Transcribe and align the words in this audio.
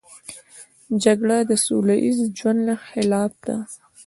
جګړه 1.03 1.37
د 1.49 1.51
سوله 1.65 1.95
ییز 2.03 2.19
ژوند 2.37 2.65
خلاف 2.87 3.31
ده 3.45 3.57